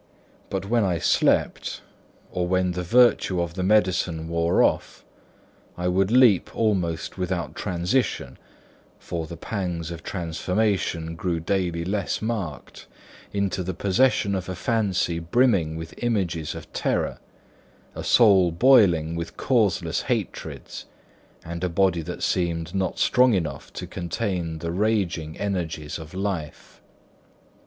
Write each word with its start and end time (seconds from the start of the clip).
But 0.49 0.65
when 0.67 0.83
I 0.83 0.97
slept, 0.97 1.83
or 2.31 2.47
when 2.47 2.71
the 2.71 2.81
virtue 2.81 3.39
of 3.39 3.53
the 3.53 3.61
medicine 3.61 4.27
wore 4.29 4.63
off, 4.63 5.05
I 5.77 5.87
would 5.89 6.09
leap 6.09 6.49
almost 6.55 7.19
without 7.19 7.53
transition 7.53 8.39
(for 8.97 9.27
the 9.27 9.37
pangs 9.37 9.91
of 9.91 10.01
transformation 10.01 11.15
grew 11.15 11.39
daily 11.39 11.85
less 11.85 12.19
marked) 12.19 12.87
into 13.31 13.61
the 13.61 13.75
possession 13.75 14.33
of 14.33 14.49
a 14.49 14.55
fancy 14.55 15.19
brimming 15.19 15.75
with 15.75 15.93
images 15.99 16.55
of 16.55 16.73
terror, 16.73 17.19
a 17.93 18.03
soul 18.03 18.51
boiling 18.51 19.15
with 19.15 19.37
causeless 19.37 20.01
hatreds, 20.01 20.87
and 21.45 21.63
a 21.63 21.69
body 21.69 22.01
that 22.01 22.23
seemed 22.23 22.73
not 22.73 22.97
strong 22.97 23.35
enough 23.35 23.71
to 23.73 23.85
contain 23.85 24.57
the 24.57 24.71
raging 24.71 25.37
energies 25.37 25.99
of 25.99 26.15
life. 26.15 26.81